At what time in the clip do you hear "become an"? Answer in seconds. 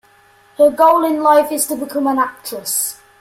1.75-2.17